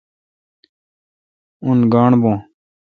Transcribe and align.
اون 1.63 1.77
گاݨڈ 1.93 2.11
بھو۔ 2.21 2.33